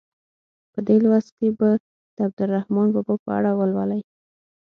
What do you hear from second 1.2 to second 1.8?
کې به